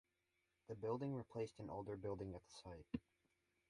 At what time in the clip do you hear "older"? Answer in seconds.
1.69-1.95